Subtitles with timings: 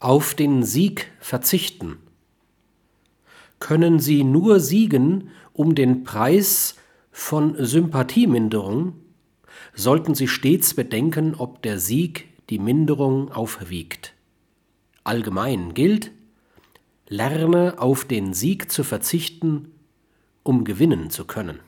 [0.00, 1.98] auf den Sieg verzichten.
[3.58, 6.76] Können Sie nur siegen um den Preis
[7.10, 8.94] von Sympathieminderung,
[9.74, 14.14] sollten Sie stets bedenken, ob der Sieg die Minderung aufwiegt.
[15.02, 16.12] Allgemein gilt,
[17.08, 19.72] lerne auf den Sieg zu verzichten,
[20.44, 21.58] um gewinnen zu können.